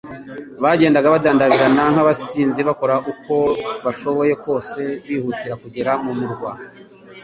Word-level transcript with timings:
Bagendaga 0.63 1.13
badandabirana 1.15 1.83
nk'abasinzi, 1.93 2.59
bakora 2.69 2.95
uko 3.11 3.35
bashoboye 3.85 4.33
kose 4.45 4.81
bihutira 5.07 5.53
kugera 5.63 5.91
mu 6.03 6.11
murwa, 6.19 6.51